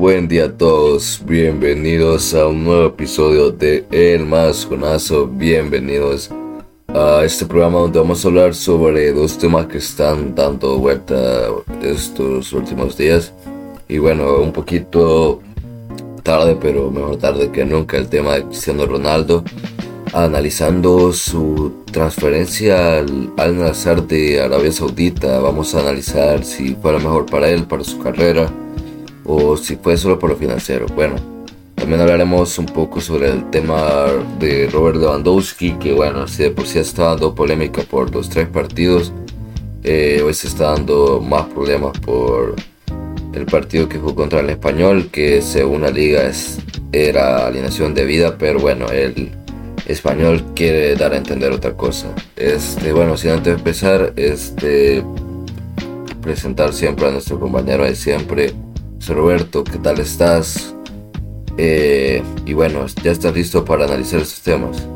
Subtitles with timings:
[0.00, 6.30] Buen día a todos, bienvenidos a un nuevo episodio de El Más Conazo, bienvenidos
[6.88, 11.50] a este programa donde vamos a hablar sobre dos temas que están dando vuelta
[11.82, 13.34] estos últimos días.
[13.88, 15.42] Y bueno, un poquito
[16.22, 19.44] tarde, pero mejor tarde que nunca, el tema de Cristiano Ronaldo,
[20.14, 25.40] analizando su transferencia al, al Nazar de Arabia Saudita.
[25.40, 28.50] Vamos a analizar si fue lo mejor para él, para su carrera
[29.30, 30.86] o si fue solo por lo financiero.
[30.94, 31.16] Bueno,
[31.76, 34.06] también hablaremos un poco sobre el tema
[34.38, 38.48] de Robert Lewandowski, que bueno, si de por sí está dando polémica por los tres
[38.48, 39.12] partidos,
[39.84, 42.56] eh, hoy se está dando más problemas por
[43.32, 46.58] el partido que jugó contra el español, que según la liga es,
[46.92, 49.30] era alineación de vida, pero bueno, el
[49.86, 52.08] español quiere dar a entender otra cosa.
[52.36, 55.04] Este, bueno, sin antes de empezar, este,
[56.20, 58.52] presentar siempre a nuestro compañero de siempre,
[59.08, 60.74] Roberto, ¿qué tal estás?
[61.56, 64.86] Eh, y bueno, ya estás listo para analizar estos temas.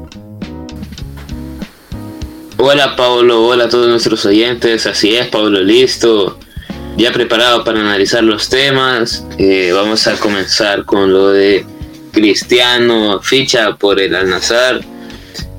[2.57, 6.39] Hola Pablo, hola a todos nuestros oyentes, así es Pablo, listo,
[6.97, 9.27] ya preparado para analizar los temas.
[9.39, 11.67] Eh, vamos a comenzar con lo de
[12.13, 14.81] Cristiano, ficha por el Al-Nazar.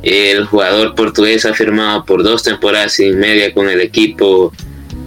[0.01, 4.53] El jugador portugués ha firmado por dos temporadas y media con el equipo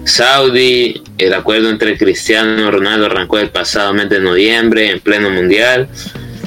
[0.05, 1.03] Saudi.
[1.19, 5.89] El acuerdo entre Cristiano Ronaldo arrancó el pasado mes de noviembre en pleno mundial,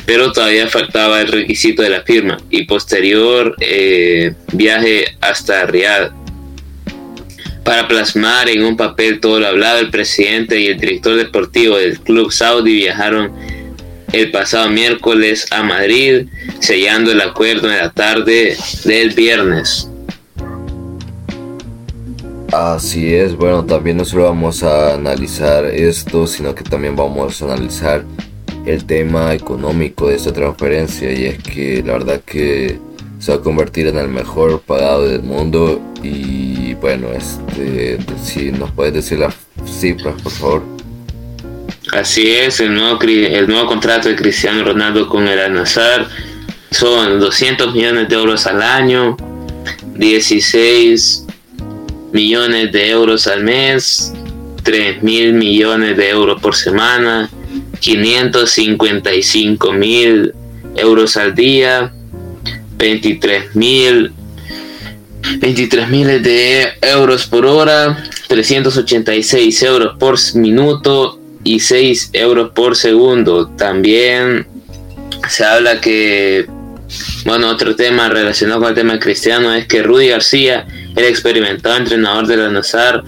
[0.05, 6.11] pero todavía faltaba el requisito de la firma y posterior eh, viaje hasta Riyadh.
[7.63, 11.99] Para plasmar en un papel todo lo hablado, el presidente y el director deportivo del
[11.99, 13.31] club Saudi viajaron
[14.13, 16.27] el pasado miércoles a Madrid,
[16.59, 19.90] sellando el acuerdo en la tarde del viernes.
[22.51, 27.45] Así es, bueno, también no solo vamos a analizar esto, sino que también vamos a
[27.45, 28.03] analizar
[28.65, 32.77] el tema económico de esta transferencia y es que la verdad que
[33.19, 38.69] se va a convertir en el mejor pagado del mundo y bueno, este, si nos
[38.71, 39.33] puedes decir las
[39.65, 40.63] cifras, por favor.
[41.93, 46.05] Así es, el nuevo, el nuevo contrato de Cristiano Ronaldo con el Al-Nassr
[46.71, 49.15] son 200 millones de euros al año,
[49.95, 51.27] 16
[52.13, 54.13] millones de euros al mes,
[54.63, 57.29] 3 mil millones de euros por semana,
[57.79, 60.33] 555 mil
[60.75, 61.91] euros al día,
[62.77, 64.13] 23 mil
[65.39, 73.47] 23 miles de euros por hora, 386 euros por minuto y 6 euros por segundo.
[73.47, 74.47] También
[75.29, 76.47] se habla que,
[77.25, 82.27] bueno, otro tema relacionado con el tema cristiano es que Rudy García el experimentado entrenador
[82.27, 83.03] de la Nazar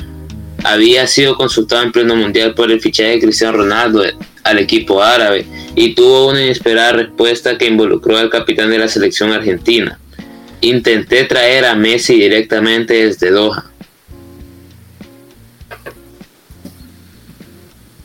[0.63, 4.03] había sido consultado en pleno mundial por el fichaje de Cristiano Ronaldo
[4.43, 5.45] al equipo árabe
[5.75, 9.99] y tuvo una inesperada respuesta que involucró al capitán de la selección argentina.
[10.61, 13.65] Intenté traer a Messi directamente desde Doha.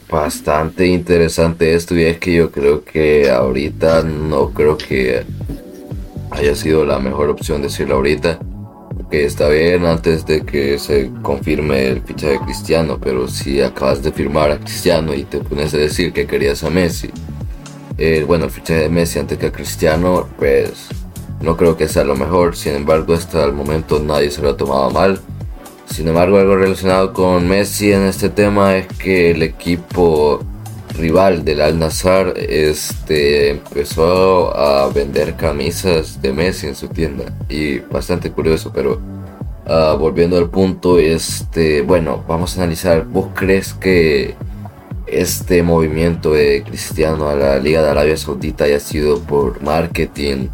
[0.09, 5.23] Bastante interesante esto y es que yo creo que ahorita no creo que
[6.31, 8.39] haya sido la mejor opción decirlo ahorita
[9.11, 14.03] que está bien antes de que se confirme el fichaje de Cristiano, pero si acabas
[14.03, 17.11] de firmar a Cristiano y te pones a decir que querías a Messi,
[17.97, 20.89] eh, bueno, el fichaje de Messi antes que a Cristiano, pues
[21.41, 22.57] no creo que sea lo mejor.
[22.57, 25.21] Sin embargo, hasta el momento nadie se lo ha tomado mal.
[25.87, 30.41] Sin embargo, algo relacionado con Messi en este tema es que el equipo
[30.99, 37.25] rival del Al Nazar este, empezó a vender camisas de Messi en su tienda.
[37.49, 39.01] Y bastante curioso, pero
[39.67, 43.05] uh, volviendo al punto, este, bueno, vamos a analizar.
[43.07, 44.35] ¿Vos crees que
[45.07, 50.49] este movimiento de Cristiano a la Liga de Arabia Saudita haya sido por marketing?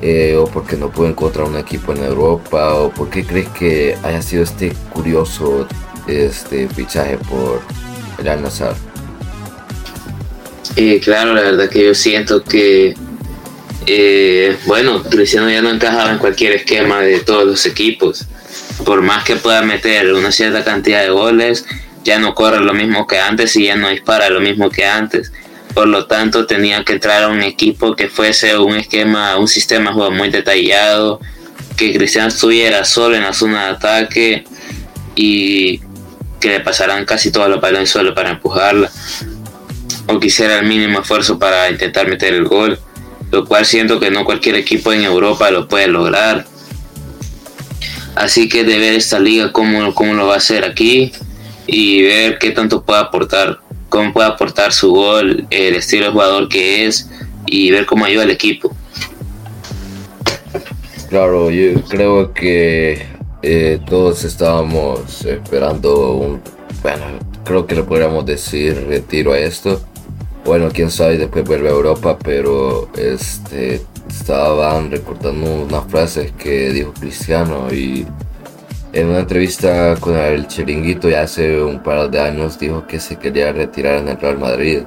[0.00, 3.96] Eh, o porque no pudo encontrar un equipo en Europa, o por qué crees que
[4.04, 5.66] haya sido este curioso
[6.06, 7.60] este fichaje por
[8.18, 8.74] el Al Nazar?
[10.80, 12.94] Eh, claro, la verdad que yo siento que,
[13.84, 18.26] eh, bueno, Cristiano ya no encajaba en cualquier esquema de todos los equipos.
[18.84, 21.66] Por más que pueda meter una cierta cantidad de goles,
[22.04, 25.32] ya no corre lo mismo que antes y ya no dispara lo mismo que antes.
[25.74, 29.90] Por lo tanto, tenía que entrar a un equipo que fuese un esquema, un sistema
[29.90, 31.18] de juego muy detallado,
[31.76, 34.44] que Cristiano estuviera solo en la zona de ataque
[35.16, 35.80] y
[36.38, 38.88] que le pasaran casi todos los balones solo para empujarla
[40.08, 42.78] o quisiera el mínimo esfuerzo para intentar meter el gol,
[43.30, 46.46] lo cual siento que no cualquier equipo en Europa lo puede lograr.
[48.14, 51.12] Así que de ver esta liga cómo, cómo lo va a hacer aquí
[51.66, 56.48] y ver qué tanto puede aportar cómo puede aportar su gol, el estilo de jugador
[56.48, 57.08] que es
[57.46, 58.74] y ver cómo ayuda al equipo.
[61.08, 63.06] Claro, yo creo que
[63.42, 66.42] eh, todos estábamos esperando un,
[66.82, 67.04] bueno,
[67.44, 69.80] creo que le podríamos decir retiro a esto.
[70.48, 76.94] Bueno, quién sabe, después vuelve a Europa, pero este estaban recordando unas frases que dijo
[76.98, 78.06] Cristiano y
[78.94, 83.16] en una entrevista con el Chiringuito ya hace un par de años dijo que se
[83.16, 84.84] quería retirar en el Real Madrid.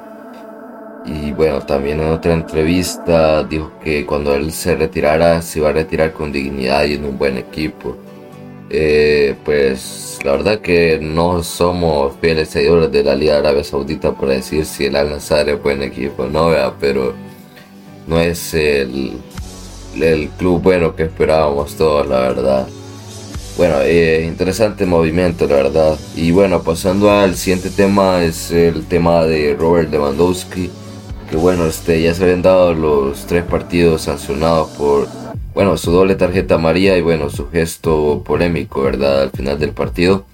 [1.06, 5.74] Y bueno, también en otra entrevista dijo que cuando él se retirara se iba a
[5.74, 7.96] retirar con dignidad y en un buen equipo.
[8.74, 14.30] Eh, pues la verdad que no somos fieles seguidores de la Liga Árabe Saudita por
[14.30, 17.14] decir si el Al-Nassr es buen equipo, no vea, pero
[18.08, 19.18] no es el,
[20.00, 22.68] el club bueno que esperábamos todos, la verdad.
[23.58, 26.00] Bueno, eh, interesante movimiento, la verdad.
[26.16, 30.70] Y bueno, pasando al siguiente tema, es el tema de Robert Lewandowski.
[31.30, 35.08] Que bueno, este, ya se habían dado los tres partidos sancionados por,
[35.54, 39.24] bueno, su doble tarjeta amarilla y bueno, su gesto polémico, ¿verdad?
[39.24, 40.26] Al final del partido,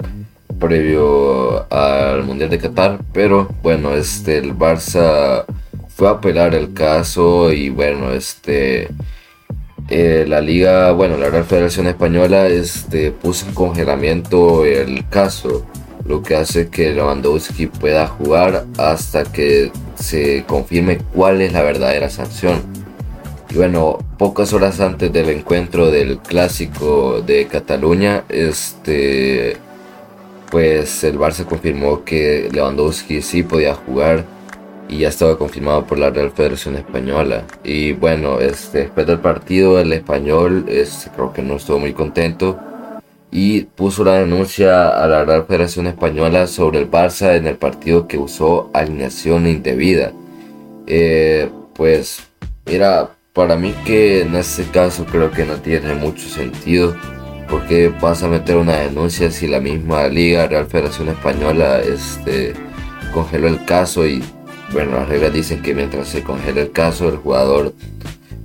[0.60, 3.00] previo al Mundial de Qatar.
[3.14, 5.46] Pero bueno, este, el Barça
[5.90, 8.90] fue a apelar el caso y bueno, este
[9.90, 15.66] eh, la liga, bueno, la Real Federación Española este, puso en congelamiento el caso,
[16.06, 22.10] lo que hace que Lewandowski pueda jugar hasta que se confirme cuál es la verdadera
[22.10, 22.62] sanción.
[23.58, 29.58] Bueno, pocas horas antes del encuentro del clásico de Cataluña, este,
[30.52, 34.26] pues el Barça confirmó que Lewandowski sí podía jugar
[34.88, 37.46] y ya estaba confirmado por la Real Federación Española.
[37.64, 42.60] Y bueno, este, después del partido, el español este, creo que no estuvo muy contento
[43.32, 48.08] y puso la denuncia a la Real Federación Española sobre el Barça en el partido
[48.08, 50.14] que usó alineación indebida.
[50.86, 52.20] Eh, pues,
[52.68, 56.96] mira, para mí que en este caso creo que no tiene mucho sentido.
[57.48, 62.54] Porque vas a meter una denuncia si la misma Liga Real Federación Española este,
[63.14, 64.22] congeló el caso y
[64.74, 67.74] bueno, las reglas dicen que mientras se congela el caso, el jugador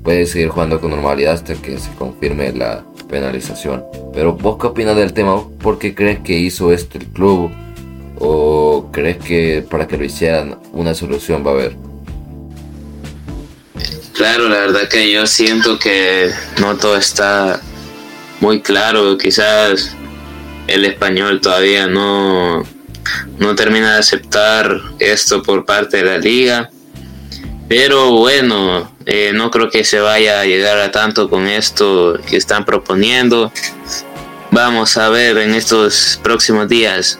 [0.04, 3.82] puede seguir jugando con normalidad hasta que se confirme la penalización.
[4.12, 5.42] Pero vos qué opinas del tema?
[5.60, 7.50] ¿Por qué crees que hizo esto el club?
[8.20, 11.91] ¿O crees que para que lo hicieran una solución va a haber?
[14.22, 16.30] Claro, la verdad que yo siento que
[16.60, 17.60] no todo está
[18.38, 19.18] muy claro.
[19.18, 19.96] Quizás
[20.68, 22.62] el español todavía no
[23.38, 26.70] no termina de aceptar esto por parte de la liga.
[27.68, 32.36] Pero bueno, eh, no creo que se vaya a llegar a tanto con esto que
[32.36, 33.50] están proponiendo.
[34.52, 37.18] Vamos a ver en estos próximos días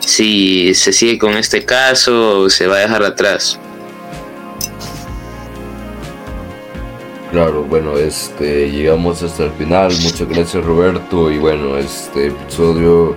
[0.00, 3.60] si se sigue con este caso o se va a dejar atrás.
[7.30, 9.92] Claro, bueno, este llegamos hasta el final.
[10.02, 13.16] Muchas gracias Roberto y bueno, este episodio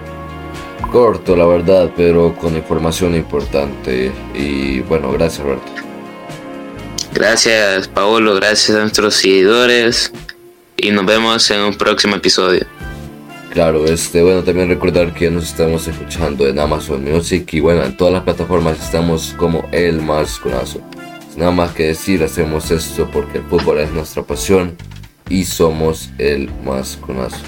[0.92, 4.12] corto, la verdad, pero con información importante.
[4.36, 5.72] Y bueno, gracias, Roberto.
[7.14, 8.36] Gracias, Paolo.
[8.36, 10.12] Gracias a nuestros seguidores.
[10.78, 12.66] Y nos vemos en un próximo episodio.
[13.52, 17.96] Claro, este, bueno, también recordar que nos estamos escuchando en Amazon Music y bueno, en
[17.96, 20.82] todas las plataformas estamos como el más conazo.
[21.38, 24.76] Nada más que decir, hacemos esto porque el fútbol es nuestra pasión
[25.30, 27.44] y somos el más conazo.